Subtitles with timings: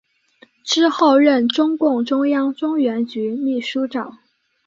[0.65, 4.17] 之后任中共中央中原局秘书长。